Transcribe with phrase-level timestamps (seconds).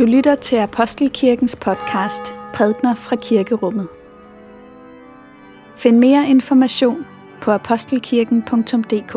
[0.00, 3.88] Du lytter til Apostelkirkens podcast Prædner fra Kirkerummet.
[5.76, 7.06] Find mere information
[7.40, 9.12] på apostelkirken.dk.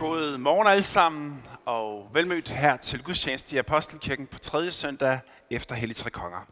[0.00, 5.20] God morgen alle sammen, og velmødt her til gudstjeneste i Apostelkirken på tredje søndag
[5.50, 6.48] efter Hellig Tre Konger.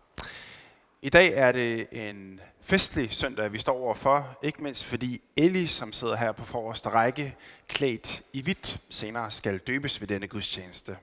[1.02, 5.92] I dag er det en festlig søndag, vi står overfor, ikke mindst fordi Ellie, som
[5.92, 7.36] sidder her på forreste række,
[7.68, 10.96] klædt i hvidt, senere skal døbes ved denne gudstjeneste.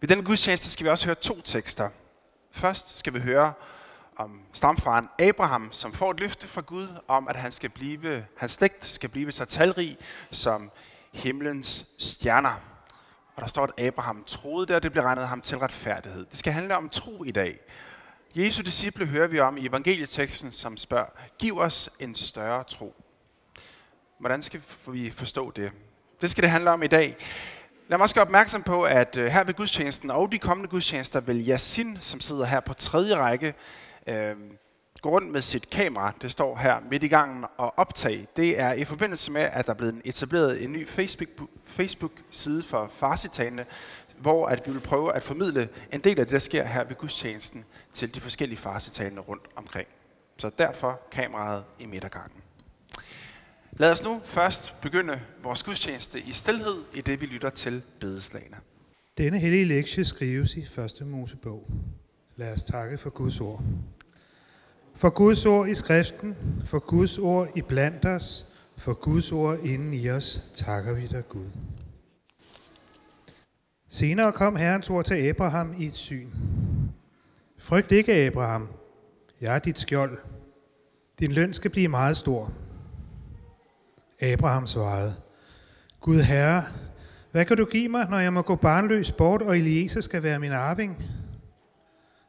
[0.00, 1.88] Ved denne gudstjeneste skal vi også høre to tekster.
[2.52, 3.52] Først skal vi høre
[4.16, 8.52] om stamfaren Abraham, som får et løfte fra Gud om, at han skal blive, hans
[8.52, 9.98] slægt skal blive så talrig
[10.30, 10.70] som
[11.12, 12.54] himlens stjerner.
[13.36, 16.26] Og der står, at Abraham troede det, og det blev regnet ham til retfærdighed.
[16.30, 17.60] Det skal handle om tro i dag.
[18.38, 21.06] Jesu disciple hører vi om i evangelieteksten, som spørger,
[21.38, 22.94] giv os en større tro.
[24.18, 25.72] Hvordan skal vi forstå det?
[26.20, 27.16] Det skal det handle om i dag.
[27.88, 31.20] Lad mig også gøre opmærksom på, at øh, her ved gudstjenesten og de kommende gudstjenester
[31.20, 33.54] vil Yasin, som sidder her på tredje række,
[34.06, 34.36] øh,
[35.00, 38.26] gå rundt med sit kamera, det står her midt i gangen, og optage.
[38.36, 42.90] Det er i forbindelse med, at der er blevet etableret en ny Facebook, Facebook-side for
[42.96, 43.64] farsitalende,
[44.20, 46.96] hvor at vi vil prøve at formidle en del af det, der sker her ved
[46.96, 49.88] gudstjenesten, til de forskellige farsitalende rundt omkring.
[50.36, 52.40] Så derfor kameraet i midtergangen.
[53.72, 58.56] Lad os nu først begynde vores gudstjeneste i stilhed, i det vi lytter til bedeslagene.
[59.18, 61.06] Denne hellige lektie skrives i 1.
[61.06, 61.70] Mosebog.
[62.36, 63.62] Lad os takke for Guds ord.
[64.94, 69.94] For Guds ord i skriften, for Guds ord i blandt os, for Guds ord inden
[69.94, 71.46] i os, takker vi dig Gud.
[73.88, 76.30] Senere kom Herrens ord til Abraham i et syn.
[77.58, 78.68] Frygt ikke, Abraham.
[79.40, 80.18] Jeg er dit skjold.
[81.18, 82.52] Din løn skal blive meget stor.
[84.20, 85.14] Abraham svarede,
[86.00, 86.64] Gud Herre,
[87.30, 90.38] hvad kan du give mig, når jeg må gå barnløs bort, og Eliezer skal være
[90.38, 91.02] min arving?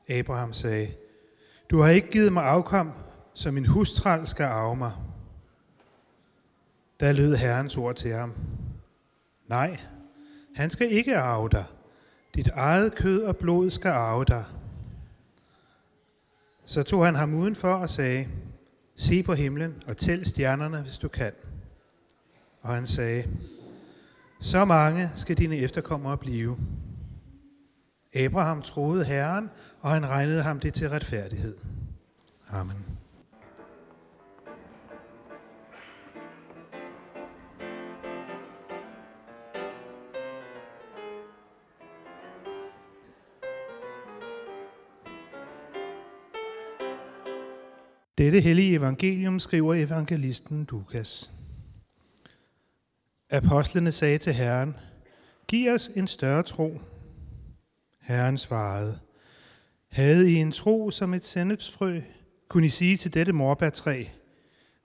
[0.09, 0.87] Abraham sagde,
[1.69, 2.91] du har ikke givet mig afkom,
[3.33, 4.91] så min hustral skal arve mig.
[6.99, 8.33] Da lød Herrens ord til ham.
[9.47, 9.79] Nej,
[10.57, 11.65] han skal ikke arve dig.
[12.35, 14.45] Dit eget kød og blod skal arve dig.
[16.65, 18.27] Så tog han ham udenfor og sagde,
[18.95, 21.31] se på himlen og tæl stjernerne, hvis du kan.
[22.61, 23.29] Og han sagde,
[24.39, 26.57] så mange skal dine efterkommere blive.
[28.15, 29.49] Abraham troede Herren,
[29.81, 31.57] og han regnede ham det til retfærdighed.
[32.49, 32.85] Amen.
[48.17, 51.31] Dette hellige evangelium skriver evangelisten Lukas.
[53.29, 54.75] Apostlene sagde til Herren,
[55.47, 56.81] Giv os en større tro.
[58.01, 58.99] Herren svarede,
[59.91, 62.01] Havde I en tro som et sennepsfrø,
[62.47, 64.03] kunne I sige til dette morbærtræ,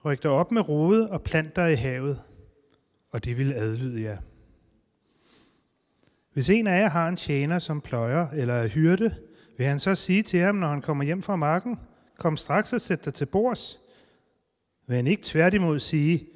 [0.05, 2.23] Ryk dig op med rode og plant dig i havet,
[3.11, 4.19] og det vil adlyde jer.
[6.33, 9.15] Hvis en af jer har en tjener, som pløjer eller er hyrde,
[9.59, 11.79] vil han så sige til ham, når han kommer hjem fra marken,
[12.23, 13.81] kom straks og sæt dig til bords.
[14.87, 16.29] Vil han ikke tværtimod sige,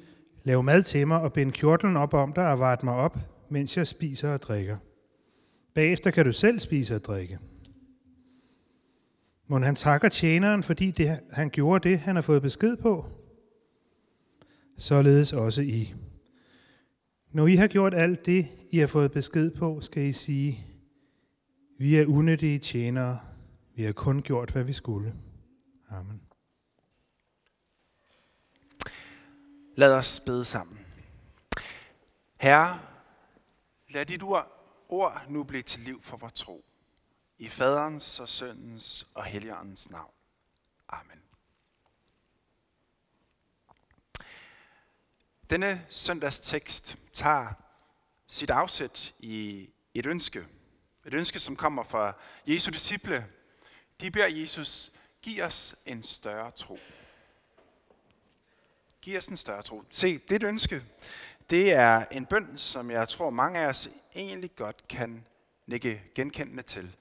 [0.43, 3.17] lav mad til mig og bind kjortlen op om dig og vart mig op,
[3.49, 4.77] mens jeg spiser og drikker.
[5.73, 7.39] Bagefter kan du selv spise og drikke.
[9.47, 13.05] Må han takker tjeneren, fordi det, han gjorde det, han har fået besked på?
[14.77, 15.93] Således også I.
[17.31, 20.65] Når I har gjort alt det, I har fået besked på, skal I sige,
[21.79, 23.19] vi er unødige tjenere,
[23.75, 25.13] vi har kun gjort, hvad vi skulle.
[25.89, 26.21] Amen.
[29.75, 30.85] Lad os bede sammen.
[32.39, 32.81] Herre,
[33.89, 34.23] lad dit
[34.89, 36.65] ord nu blive til liv for vores tro.
[37.37, 40.13] I faderens og søndens og helligåndens navn.
[40.89, 41.21] Amen.
[45.49, 47.53] Denne søndags tekst tager
[48.27, 50.47] sit afsæt i et ønske.
[51.05, 52.13] Et ønske, som kommer fra
[52.47, 53.27] Jesu disciple.
[54.01, 54.91] De beder Jesus,
[55.27, 56.79] giv os en større tro.
[59.01, 59.83] Giv os en større tro.
[59.89, 60.83] Se, det ønske,
[61.49, 65.25] det er en bøn, som jeg tror mange af os egentlig godt kan
[65.65, 66.95] nikke genkendende til.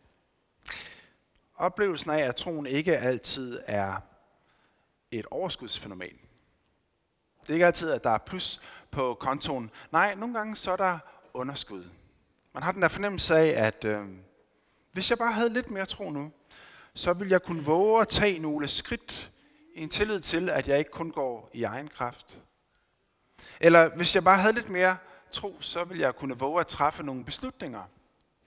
[1.56, 4.00] Oplevelsen af, at troen ikke altid er
[5.10, 6.18] et overskudsfænomen.
[7.40, 9.70] Det er ikke altid, at der er plus på kontoen.
[9.92, 10.98] Nej, nogle gange så er der
[11.34, 11.84] underskud.
[12.52, 14.08] Man har den der fornemmelse af, at øh,
[14.92, 16.32] hvis jeg bare havde lidt mere tro nu,
[16.96, 19.32] så vil jeg kunne våge at tage nogle skridt
[19.74, 22.40] i en tillid til, at jeg ikke kun går i egen kraft.
[23.60, 24.96] Eller hvis jeg bare havde lidt mere
[25.32, 27.84] tro, så vil jeg kunne våge at træffe nogle beslutninger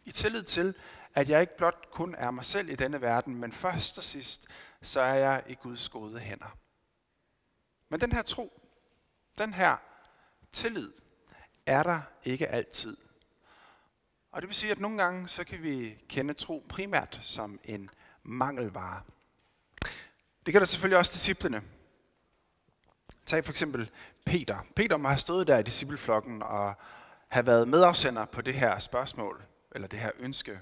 [0.05, 0.73] i tillid til,
[1.15, 4.47] at jeg ikke blot kun er mig selv i denne verden, men først og sidst,
[4.81, 6.57] så er jeg i Guds gode hænder.
[7.89, 8.61] Men den her tro,
[9.37, 9.77] den her
[10.51, 10.91] tillid,
[11.65, 12.97] er der ikke altid.
[14.31, 17.89] Og det vil sige, at nogle gange så kan vi kende tro primært som en
[18.29, 19.01] mangelvare.
[20.45, 21.61] Det kan der selvfølgelig også disciplene.
[23.25, 23.89] Tag for eksempel
[24.25, 24.57] Peter.
[24.75, 26.73] Peter må have stået der i discipleflokken og
[27.27, 29.41] have været medafsender på det her spørgsmål,
[29.75, 30.59] eller det her ønske.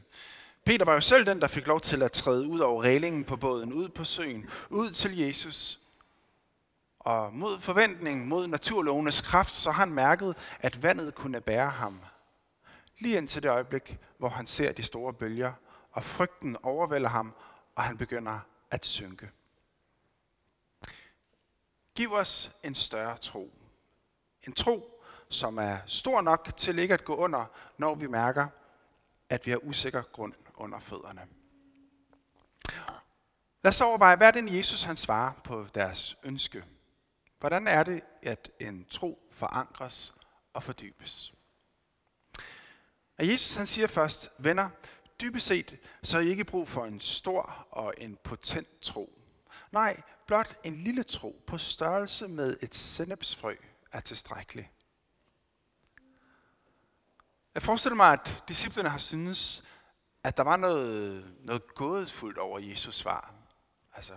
[0.66, 3.36] Peter var jo selv den, der fik lov til at træde ud over reglingen på
[3.36, 5.80] båden, ud på søen, ud til Jesus.
[7.00, 12.00] Og mod forventning, mod naturlovenes kraft, så han mærket, at vandet kunne bære ham.
[13.00, 15.52] Lige indtil det øjeblik, hvor han ser de store bølger,
[15.92, 17.34] og frygten overvælder ham,
[17.78, 18.40] og han begynder
[18.72, 19.32] at synke.
[21.96, 23.54] Giv os en større tro.
[24.48, 27.46] En tro, som er stor nok til ikke at gå under,
[27.78, 28.48] når vi mærker,
[29.30, 31.28] at vi har usikker grund under fødderne.
[33.64, 36.66] Lad os overveje, hvad er det, Jesus han svarer på deres ønske?
[37.40, 40.14] Hvordan er det, at en tro forankres
[40.54, 41.34] og fordybes?
[43.18, 44.70] Og Jesus han siger først, venner,
[45.22, 49.20] dybest set, så har I ikke brug for en stor og en potent tro.
[49.72, 53.56] Nej, blot en lille tro på størrelse med et sennepsfrø
[53.92, 54.72] er tilstrækkelig.
[57.54, 59.64] Jeg forestiller mig, at disciplerne har syntes,
[60.24, 63.34] at der var noget, noget gådefuldt over Jesus svar.
[63.94, 64.14] Altså,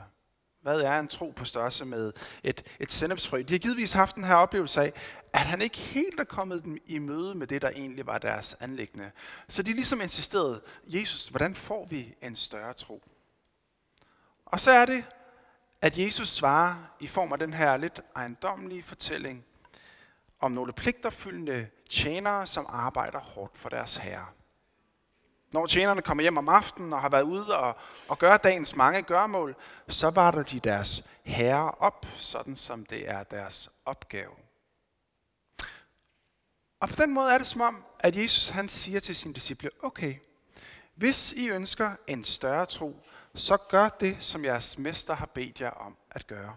[0.62, 2.12] hvad er en tro på størrelse med
[2.42, 3.42] et, et sennepsfrø?
[3.48, 4.92] De har givetvis haft den her oplevelse af,
[5.32, 8.56] at han ikke helt er kommet dem i møde med det, der egentlig var deres
[8.60, 9.10] anlæggende.
[9.48, 13.02] Så de ligesom insisterede, Jesus, hvordan får vi en større tro?
[14.46, 15.04] Og så er det,
[15.82, 19.44] at Jesus svarer i form af den her lidt ejendommelige fortælling
[20.40, 24.26] om nogle pligterfyldende tjenere, som arbejder hårdt for deres herre.
[25.52, 27.76] Når tjenerne kommer hjem om aftenen og har været ude og,
[28.08, 29.56] og gør dagens mange gørmål,
[29.88, 34.32] så varter de deres herre op, sådan som det er deres opgave.
[36.80, 39.70] Og på den måde er det som om, at Jesus han siger til sine disciple,
[39.82, 40.14] okay,
[40.94, 43.00] hvis I ønsker en større tro,
[43.34, 46.56] så gør det, som jeres mester har bedt jer om at gøre.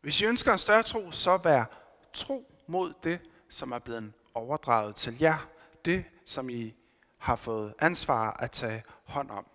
[0.00, 1.64] Hvis I ønsker en større tro, så vær
[2.12, 5.48] tro mod det, som er blevet overdraget til jer.
[5.84, 6.74] Det, som I
[7.20, 9.46] har fået ansvar at tage hånd om.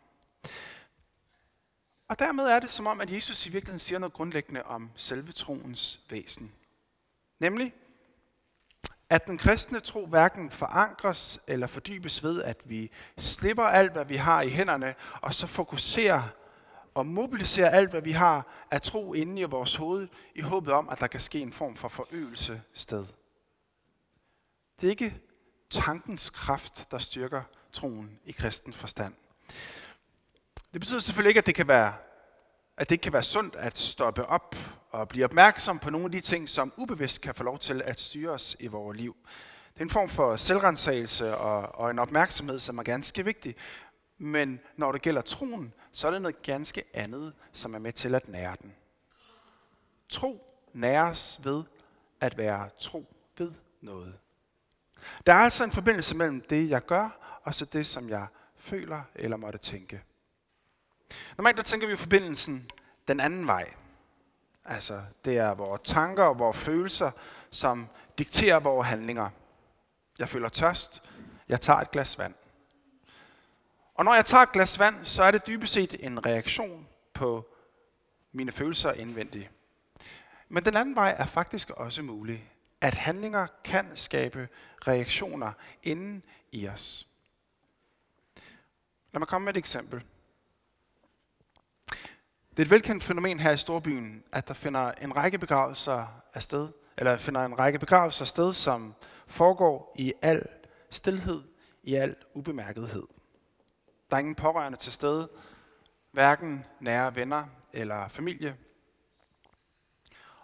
[2.07, 5.31] Og dermed er det som om, at Jesus i virkeligheden siger noget grundlæggende om selve
[5.31, 6.51] troens væsen.
[7.39, 7.73] Nemlig,
[9.09, 14.15] at den kristne tro hverken forankres eller fordybes ved, at vi slipper alt, hvad vi
[14.15, 16.23] har i hænderne, og så fokuserer
[16.93, 20.89] og mobiliserer alt, hvad vi har af tro inde i vores hoved, i håbet om,
[20.89, 23.05] at der kan ske en form for forøgelse sted.
[24.81, 25.21] Det er ikke
[25.69, 27.41] tankens kraft, der styrker
[27.71, 29.13] troen i kristen forstand.
[30.73, 31.93] Det betyder selvfølgelig ikke, at det kan være
[32.77, 34.55] at det kan være sundt at stoppe op
[34.91, 37.99] og blive opmærksom på nogle af de ting, som ubevidst kan få lov til at
[37.99, 39.15] styre os i vores liv.
[39.73, 43.55] Det er en form for selvrensagelse og, og en opmærksomhed, som er ganske vigtig.
[44.17, 48.15] Men når det gælder troen, så er det noget ganske andet, som er med til
[48.15, 48.73] at nære den.
[50.09, 51.63] Tro næres ved
[52.21, 53.05] at være tro
[53.37, 54.17] ved noget.
[55.25, 59.01] Der er altså en forbindelse mellem det, jeg gør, og så det, som jeg føler
[59.15, 60.03] eller måtte tænke.
[61.37, 62.69] Normalt der tænker vi forbindelsen
[63.07, 63.73] den anden vej.
[64.65, 67.11] Altså, det er vores tanker og vores følelser,
[67.51, 69.29] som dikterer vores handlinger.
[70.19, 71.03] Jeg føler tørst.
[71.49, 72.33] Jeg tager et glas vand.
[73.95, 77.45] Og når jeg tager et glas vand, så er det dybest set en reaktion på
[78.31, 79.51] mine følelser indvendigt.
[80.49, 82.51] Men den anden vej er faktisk også mulig.
[82.85, 84.47] At handlinger kan skabe
[84.87, 85.51] reaktioner
[85.83, 87.07] inden i os.
[89.11, 90.03] Lad mig komme med et eksempel.
[92.49, 96.69] Det er et velkendt fænomen her i Storbyen, at der finder en række begravelser afsted,
[96.97, 98.95] eller finder en række begravelser sted, som
[99.27, 100.47] foregår i al
[100.89, 101.43] stillhed,
[101.83, 103.03] i al ubemærkethed.
[104.09, 105.29] Der er ingen pårørende til stede,
[106.11, 108.57] hverken nære venner eller familie.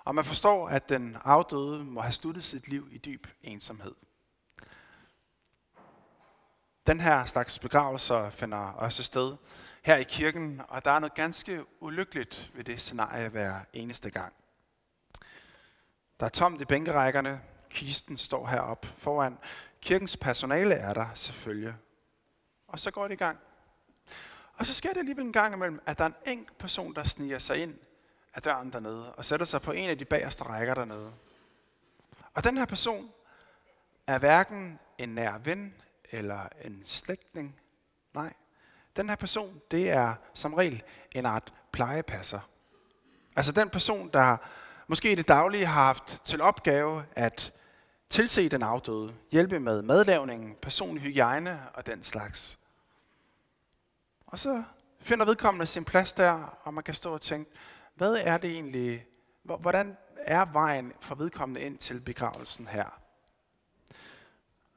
[0.03, 3.95] Og man forstår, at den afdøde må have sluttet sit liv i dyb ensomhed.
[6.87, 9.37] Den her slags begravelser finder også sted
[9.83, 14.33] her i kirken, og der er noget ganske ulykkeligt ved det scenarie hver eneste gang.
[16.19, 19.37] Der er tomt i bænkerækkerne, kisten står heroppe foran.
[19.81, 21.73] Kirkens personale er der selvfølgelig.
[22.67, 23.39] Og så går det i gang.
[24.53, 27.03] Og så sker det alligevel en gang imellem, at der er en enkelt person, der
[27.03, 27.79] sniger sig ind
[28.33, 31.13] af døren dernede og sætter sig på en af de bagerste rækker dernede.
[32.33, 33.11] Og den her person
[34.07, 35.73] er hverken en nær ven
[36.11, 37.59] eller en slægtning.
[38.13, 38.33] Nej,
[38.95, 42.39] den her person, det er som regel en art plejepasser.
[43.35, 44.37] Altså den person, der
[44.87, 47.53] måske i det daglige har haft til opgave at
[48.09, 52.59] tilse den afdøde, hjælpe med madlavningen, personlig hygiejne og den slags.
[54.27, 54.63] Og så
[54.99, 57.51] finder vedkommende sin plads der, og man kan stå og tænke,
[58.01, 59.05] hvad er det egentlig,
[59.43, 63.01] hvordan er vejen for vedkommende ind til begravelsen her?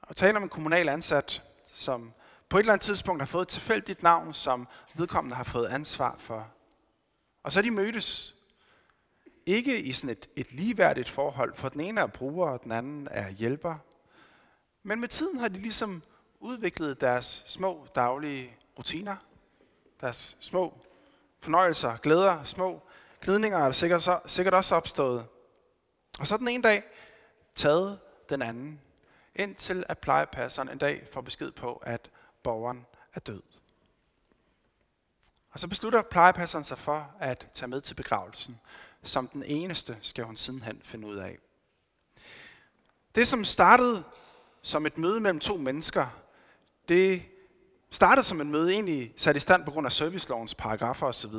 [0.03, 2.13] Og tale om en kommunal ansat, som
[2.49, 6.17] på et eller andet tidspunkt har fået et tilfældigt navn, som vedkommende har fået ansvar
[6.19, 6.49] for.
[7.43, 8.35] Og så de mødtes.
[9.47, 13.09] Ikke i sådan et, et ligeværdigt forhold, for den ene er bruger, og den anden
[13.11, 13.75] er hjælper.
[14.83, 16.03] Men med tiden har de ligesom
[16.41, 19.17] udviklet deres små daglige rutiner,
[20.01, 20.79] deres små
[21.41, 22.83] fornøjelser, glæder, små
[23.25, 25.27] Gnidninger er der sikkert, så, sikkert også opstået.
[26.21, 26.83] Og så den ene dag
[27.55, 28.81] taget den anden,
[29.35, 32.11] indtil at plejepasseren en dag får besked på, at
[32.43, 33.43] borgeren er død.
[35.51, 38.61] Og så beslutter plejepasseren sig for at tage med til begravelsen.
[39.03, 41.39] Som den eneste skal hun sidenhen finde ud af.
[43.15, 44.05] Det, som startede
[44.63, 46.07] som et møde mellem to mennesker,
[46.89, 47.23] det
[47.91, 51.35] startede som et møde egentlig sat i stand på grund af servicelovens paragrafer osv.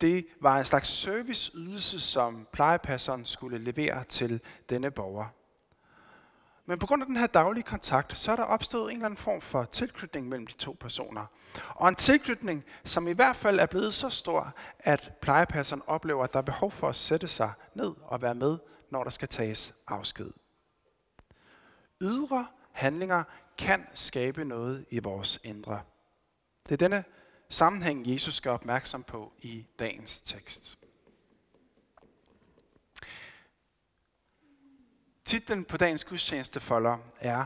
[0.00, 5.26] Det var en slags serviceydelse, som plejepasseren skulle levere til denne borger.
[6.68, 9.16] Men på grund af den her daglige kontakt, så er der opstået en eller anden
[9.16, 11.26] form for tilknytning mellem de to personer.
[11.74, 16.32] Og en tilknytning, som i hvert fald er blevet så stor, at plejepasseren oplever, at
[16.32, 18.58] der er behov for at sætte sig ned og være med,
[18.90, 20.30] når der skal tages afsked.
[22.00, 23.24] Ydre handlinger
[23.58, 25.80] kan skabe noget i vores indre.
[26.68, 27.04] Det er denne
[27.48, 30.78] sammenhæng, Jesus gør opmærksom på i dagens tekst.
[35.24, 37.44] Titlen på dagens gudstjeneste folder er,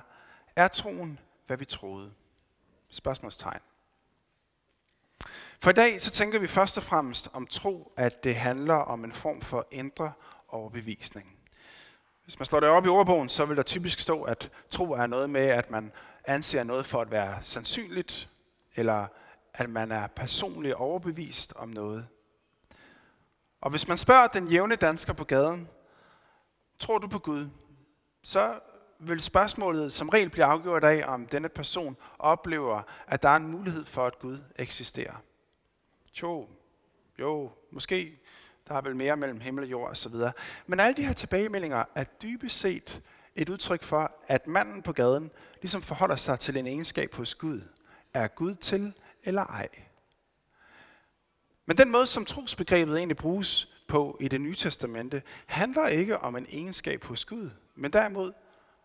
[0.57, 2.13] er troen, hvad vi troede?
[2.91, 3.61] Spørgsmålstegn.
[5.61, 9.05] For i dag så tænker vi først og fremmest om tro, at det handler om
[9.05, 10.13] en form for indre
[10.49, 11.37] overbevisning.
[12.25, 15.07] Hvis man slår det op i ordbogen, så vil der typisk stå, at tro er
[15.07, 15.93] noget med, at man
[16.25, 18.29] anser noget for at være sandsynligt,
[18.75, 19.07] eller
[19.55, 22.07] at man er personligt overbevist om noget.
[23.61, 25.69] Og hvis man spørger den jævne dansker på gaden,
[26.79, 27.49] tror du på Gud?
[28.23, 28.61] Så
[28.99, 33.49] vil spørgsmålet som regel blive afgjort af, om denne person oplever, at der er en
[33.49, 35.23] mulighed for, at Gud eksisterer.
[36.23, 36.49] Jo,
[37.19, 38.21] jo, måske.
[38.69, 40.15] Der er vel mere mellem himmel og jord osv.
[40.67, 43.03] Men alle de her tilbagemeldinger er dybest set
[43.35, 45.31] et udtryk for, at manden på gaden
[45.63, 47.61] ligesom forholder sig til en egenskab hos Gud.
[48.15, 49.69] Er Gud til eller ej?
[51.67, 56.37] Men den måde, som trosbegrebet egentlig bruges på i det nye testamente, handler ikke om
[56.37, 58.33] en egenskab hos Gud, men derimod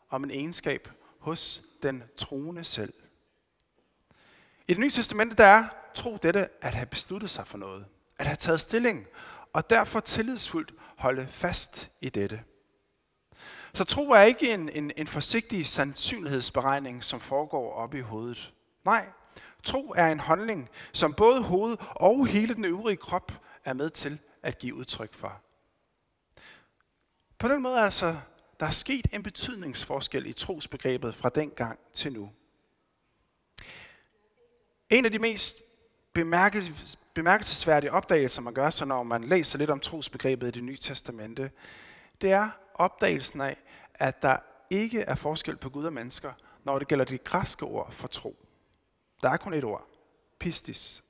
[0.10, 0.90] om en egenskab
[1.20, 2.94] hos den troende selv.
[4.68, 5.64] I det nye testamente, der er
[5.94, 7.86] tro dette at have besluttet sig for noget,
[8.18, 9.08] at have taget stilling,
[9.54, 12.44] og derfor tillidsfuldt holde fast i dette.
[13.74, 18.54] Så tro er ikke en, en, en forsigtig sandsynlighedsberegning, som foregår op i hovedet.
[18.86, 19.08] Nej,
[19.66, 23.32] tro er en handling, som både hoved og hele den øvrige krop
[23.66, 25.42] er med til at give udtryk for.
[27.40, 28.18] På den måde altså,
[28.60, 32.32] der er sket en betydningsforskel i trosbegrebet fra dengang til nu.
[34.90, 35.58] En af de mest
[37.14, 41.52] bemærkelsesværdige opdagelser, man gør sig, når man læser lidt om trosbegrebet i det nye testamente,
[42.22, 43.58] det er opdagelsen af,
[43.94, 44.38] at der
[44.70, 48.45] ikke er forskel på Gud og mennesker, når det gælder det græske ord for tro.
[49.22, 49.88] Der er kun et ord.
[50.40, 51.04] Pistis.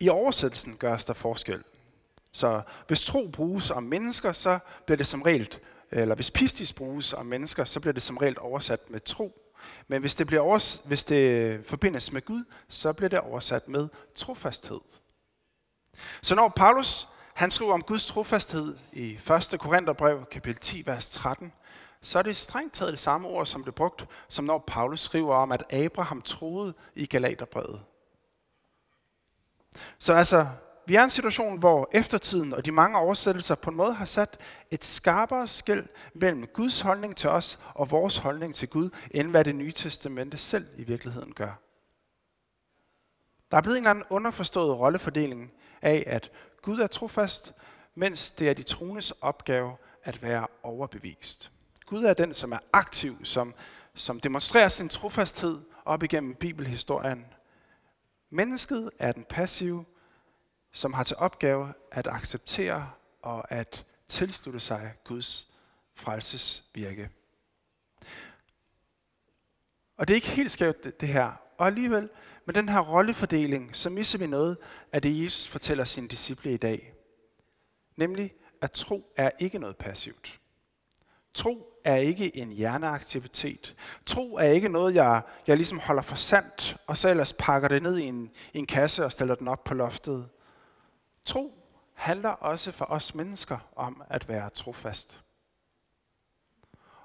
[0.00, 1.64] I oversættelsen gøres der forskel.
[2.32, 5.58] Så hvis tro bruges om mennesker, så bliver det som regel,
[5.90, 9.40] eller hvis pistis bruges om mennesker, så bliver det som regel oversat med tro.
[9.88, 13.88] Men hvis det, bliver overs, hvis det forbindes med Gud, så bliver det oversat med
[14.14, 14.80] trofasthed.
[16.22, 19.14] Så når Paulus han skriver om Guds trofasthed i
[19.52, 19.60] 1.
[19.60, 21.52] Korintherbrev, kapitel 10, vers 13,
[22.04, 25.34] så er det strengt taget det samme ord, som det brugt, som når Paulus skriver
[25.34, 27.80] om, at Abraham troede i Galaterbrevet.
[29.98, 30.46] Så altså,
[30.86, 34.04] vi er i en situation, hvor eftertiden og de mange oversættelser på en måde har
[34.04, 39.30] sat et skarpere skæld mellem Guds holdning til os og vores holdning til Gud, end
[39.30, 41.60] hvad det nye testamente selv i virkeligheden gør.
[43.50, 46.30] Der er blevet en eller anden underforstået rollefordeling af, at
[46.62, 47.52] Gud er trofast,
[47.94, 51.53] mens det er de troendes opgave at være overbevist.
[51.86, 53.54] Gud er den, som er aktiv, som,
[53.94, 57.24] som demonstrerer sin trofasthed op igennem bibelhistorien.
[58.30, 59.84] Mennesket er den passive,
[60.72, 62.90] som har til opgave at acceptere
[63.22, 65.52] og at tilslutte sig Guds
[65.94, 67.10] frelsesvirke.
[69.96, 71.32] Og det er ikke helt skævt, det, det her.
[71.58, 72.10] Og alligevel,
[72.44, 74.56] med den her rollefordeling, så misser vi noget
[74.92, 76.94] af det, Jesus fortæller sine disciple i dag.
[77.96, 80.40] Nemlig, at tro er ikke noget passivt.
[81.34, 83.74] Tro er ikke en hjerneaktivitet.
[84.06, 87.82] Tro er ikke noget, jeg, jeg ligesom holder for sandt, og så ellers pakker det
[87.82, 90.28] ned i en, i en kasse og stiller den op på loftet.
[91.24, 91.52] Tro
[91.94, 95.20] handler også for os mennesker om at være trofast.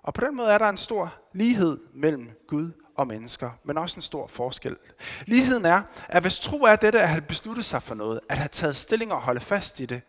[0.01, 3.97] Og på den måde er der en stor lighed mellem Gud og mennesker, men også
[3.97, 4.77] en stor forskel.
[5.25, 8.47] Ligheden er, at hvis tro er dette at have besluttet sig for noget, at have
[8.47, 10.01] taget stilling og holde fast i det,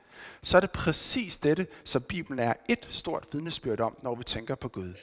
[0.42, 4.54] så er det præcis dette, som Bibelen er et stort vidnesbyrd om, når vi tænker
[4.54, 4.94] på Gud.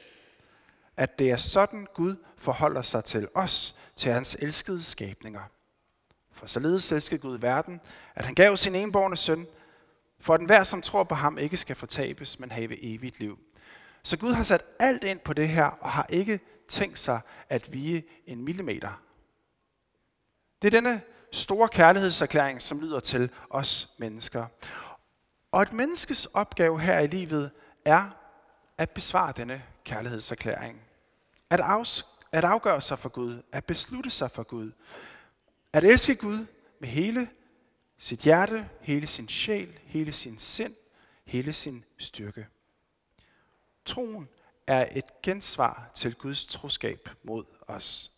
[0.97, 5.41] At det er sådan, Gud forholder sig til os, til hans elskede skabninger.
[6.31, 7.81] For således elskede Gud verden,
[8.15, 9.47] at han gav sin enborne søn,
[10.19, 13.39] for at enhver, som tror på ham, ikke skal fortabes, men have evigt liv.
[14.03, 17.19] Så Gud har sat alt ind på det her, og har ikke tænkt sig
[17.49, 19.01] at vige en millimeter.
[20.61, 24.45] Det er denne store kærlighedserklæring, som lyder til os mennesker.
[25.57, 27.51] Og et menneskes opgave her i livet
[27.85, 28.09] er
[28.77, 30.81] at besvare denne kærlighedserklæring.
[31.49, 34.71] At, afs- at afgøre sig for Gud, at beslutte sig for Gud.
[35.73, 36.45] At elske Gud
[36.79, 37.29] med hele
[37.97, 40.75] sit hjerte, hele sin sjæl, hele sin sind,
[41.25, 42.47] hele sin styrke.
[43.85, 44.29] Troen
[44.67, 48.11] er et gensvar til Guds troskab mod os.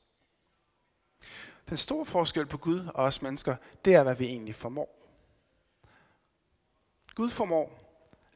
[1.70, 3.56] Den store forskel på Gud og os mennesker,
[3.86, 4.99] det er, hvad vi egentlig formår.
[7.16, 7.80] Gud formår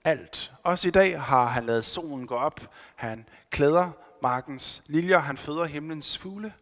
[0.03, 0.53] alt.
[0.63, 2.61] Også i dag har han lavet solen gå op.
[2.95, 5.19] Han klæder markens liljer.
[5.19, 6.53] Han føder himlens fugle.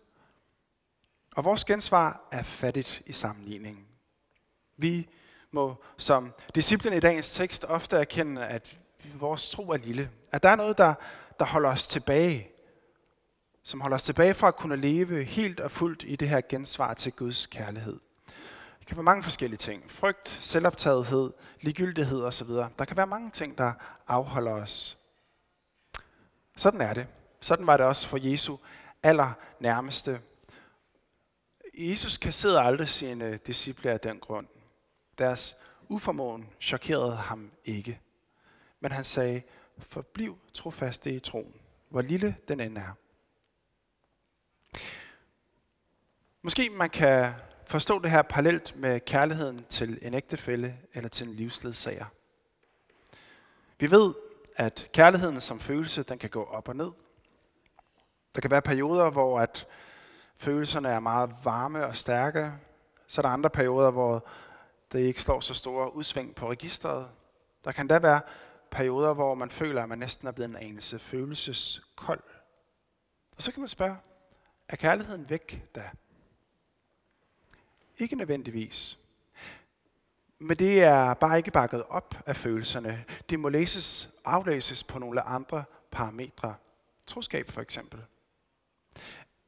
[1.36, 3.88] Og vores gensvar er fattigt i sammenligning.
[4.78, 5.10] Vi
[5.52, 8.78] må som disciplen i dagens tekst ofte erkende, at
[9.14, 10.10] vores tro er lille.
[10.32, 10.94] At der er noget, der,
[11.40, 12.48] der holder os tilbage.
[13.64, 16.94] Som holder os tilbage fra at kunne leve helt og fuldt i det her gensvar
[16.94, 18.00] til Guds kærlighed.
[18.92, 19.92] Kan være mange forskellige ting.
[19.92, 22.48] Frygt, selvoptagethed, ligegyldighed osv.
[22.48, 23.74] Der kan være mange ting, der
[24.08, 24.98] afholder os.
[26.56, 27.08] Sådan er det.
[27.42, 28.58] Sådan var det også for Jesu
[29.04, 30.22] aller nærmeste.
[31.74, 34.48] Jesus kasserede aldrig sine disciple af den grund.
[35.18, 35.56] Deres
[35.90, 38.00] uformåen chokerede ham ikke.
[38.80, 39.42] Men han sagde,
[39.80, 41.56] forbliv trofaste i troen,
[41.90, 42.92] hvor lille den end er.
[46.42, 47.34] Måske man kan
[47.72, 52.06] forstå det her parallelt med kærligheden til en ægtefælle eller til en livsledsager.
[53.80, 54.14] Vi ved,
[54.56, 56.92] at kærligheden som følelse, den kan gå op og ned.
[58.36, 59.68] Der kan være perioder, hvor at
[60.38, 62.52] følelserne er meget varme og stærke.
[63.08, 64.28] Så er der andre perioder, hvor
[64.92, 67.10] det ikke slår så store udsving på registret.
[67.64, 68.22] Der kan da være
[68.72, 72.24] perioder, hvor man føler, at man næsten er blevet en anelse følelseskold.
[73.38, 73.96] Og så kan man spørge,
[74.70, 75.90] er kærligheden væk da?
[78.02, 79.00] Ikke nødvendigvis.
[80.40, 83.04] Men det er bare ikke bakket op af følelserne.
[83.30, 86.56] Det må læses, aflæses på nogle andre parametre.
[87.08, 88.00] Troskab for eksempel.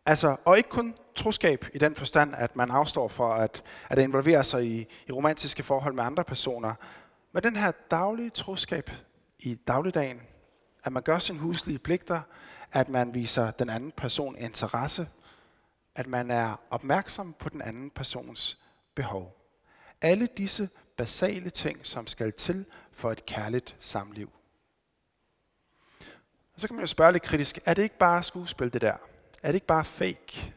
[0.05, 4.43] Altså, og ikke kun troskab i den forstand, at man afstår for at, at involvere
[4.43, 6.73] sig i, i romantiske forhold med andre personer,
[7.31, 8.91] men den her daglige troskab
[9.39, 10.21] i dagligdagen,
[10.83, 12.21] at man gør sine huslige pligter,
[12.71, 15.07] at man viser den anden person interesse,
[15.95, 18.59] at man er opmærksom på den anden persons
[18.95, 19.37] behov.
[20.01, 24.29] Alle disse basale ting, som skal til for et kærligt samliv.
[26.53, 28.95] Og så kan man jo spørge lidt kritisk, er det ikke bare skuespil det der?
[29.43, 30.53] Er det ikke bare fake?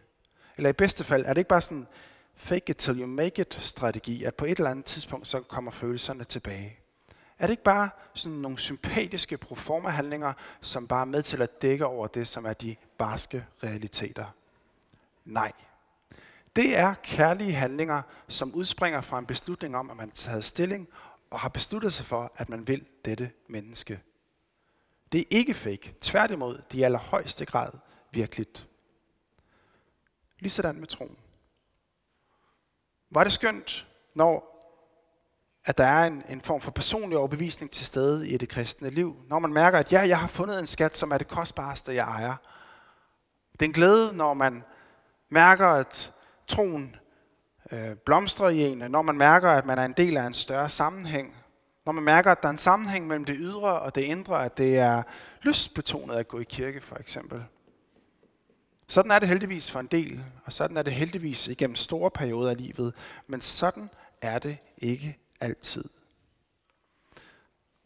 [0.56, 1.86] Eller i bedste fald, er det ikke bare sådan
[2.34, 5.70] fake it till you make it strategi, at på et eller andet tidspunkt, så kommer
[5.70, 6.78] følelserne tilbage?
[7.38, 11.86] Er det ikke bare sådan nogle sympatiske proforma-handlinger, som bare er med til at dække
[11.86, 14.24] over det, som er de barske realiteter?
[15.26, 15.52] Nej.
[16.56, 20.88] Det er kærlige handlinger, som udspringer fra en beslutning om, at man har taget stilling
[21.30, 24.00] og har besluttet sig for, at man vil dette menneske.
[25.12, 25.94] Det er ikke fake.
[26.00, 27.70] Tværtimod, det er i allerhøjeste grad
[28.10, 28.68] virkeligt.
[30.38, 31.16] Ligesådan med troen.
[33.10, 34.56] Var det skønt, når
[35.66, 39.16] at der er en, en form for personlig overbevisning til stede i det kristne liv.
[39.28, 42.04] Når man mærker, at ja, jeg har fundet en skat, som er det kostbareste, jeg
[42.04, 42.36] ejer.
[43.52, 44.64] Det er en glæde, når man
[45.28, 46.12] mærker, at
[46.46, 46.96] troen
[47.72, 50.68] øh, blomstrer i en, når man mærker, at man er en del af en større
[50.68, 51.36] sammenhæng,
[51.86, 54.58] når man mærker, at der er en sammenhæng mellem det ydre og det indre, at
[54.58, 55.02] det er
[55.42, 57.44] lystbetonet at gå i kirke, for eksempel.
[58.88, 62.50] Sådan er det heldigvis for en del, og sådan er det heldigvis igennem store perioder
[62.50, 62.94] af livet,
[63.26, 63.90] men sådan
[64.22, 65.84] er det ikke altid.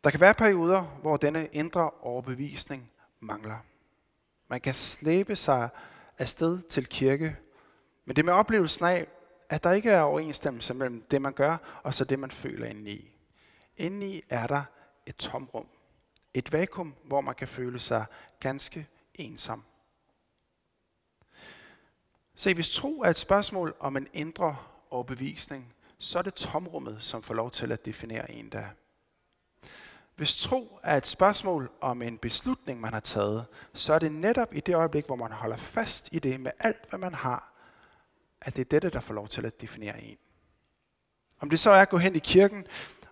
[0.04, 3.56] Der kan være perioder, hvor denne indre overbevisning mangler.
[4.48, 5.68] Man kan slæbe sig
[6.20, 7.36] afsted til kirke,
[8.04, 9.06] men det med oplevelsen af,
[9.48, 13.10] at der ikke er overensstemmelse mellem det, man gør, og så det, man føler indeni.
[13.76, 14.62] Indeni er der
[15.06, 15.66] et tomrum.
[16.34, 18.04] Et vakuum, hvor man kan føle sig
[18.40, 19.64] ganske ensom.
[22.34, 24.56] Se, hvis tro er et spørgsmål om en indre
[24.90, 28.66] overbevisning, så er det tomrummet, som får lov til at definere en der.
[30.20, 34.54] Hvis tro er et spørgsmål om en beslutning, man har taget, så er det netop
[34.54, 37.52] i det øjeblik, hvor man holder fast i det med alt, hvad man har,
[38.40, 40.16] at det er dette, der får lov til at definere en.
[41.40, 42.66] Om det så er at gå hen i kirken,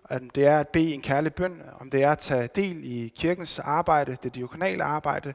[0.09, 3.07] om det er at bede en kærlig bøn, om det er at tage del i
[3.07, 5.33] kirkens arbejde, det diakonale arbejde,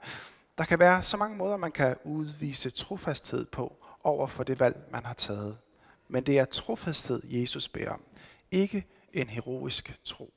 [0.58, 4.82] der kan være så mange måder, man kan udvise trofasthed på over for det valg,
[4.90, 5.58] man har taget.
[6.08, 8.02] Men det er trofasthed, Jesus beder om,
[8.50, 10.32] ikke en heroisk tro.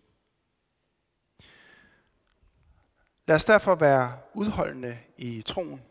[3.27, 5.81] Lad os derfor være udholdende i troen,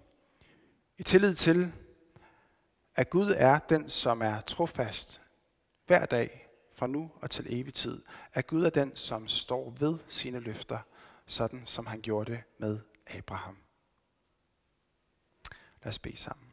[0.98, 1.72] i tillid til,
[2.94, 5.22] at Gud er den, som er trofast
[5.86, 8.02] hver dag fra nu og til evig tid.
[8.32, 10.78] At Gud er den, som står ved sine løfter,
[11.26, 13.56] sådan som han gjorde det med Abraham.
[15.82, 16.52] Lad os bede sammen.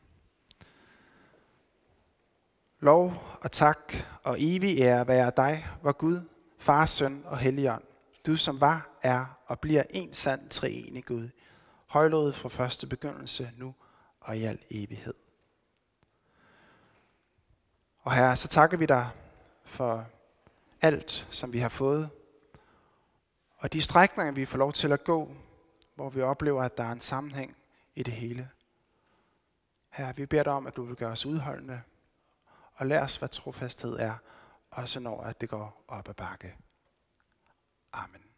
[2.79, 3.93] Lov og tak
[4.23, 6.21] og evig ære være dig, hvor Gud,
[6.57, 7.83] Far, Søn og Helligånd,
[8.25, 11.29] du som var, er og bliver en sand treenig Gud,
[11.87, 13.75] højlovet fra første begyndelse, nu
[14.19, 15.13] og i al evighed.
[17.99, 19.09] Og her så takker vi dig
[19.63, 20.05] for
[20.81, 22.09] alt, som vi har fået,
[23.57, 25.35] og de strækninger, vi får lov til at gå,
[25.95, 27.55] hvor vi oplever, at der er en sammenhæng
[27.95, 28.49] i det hele.
[29.89, 31.81] Her, vi beder dig om, at du vil gøre os udholdende,
[32.73, 34.15] og lær os, hvad trofasthed er,
[34.71, 36.55] også når at det går op ad bakke.
[37.93, 38.32] Amen.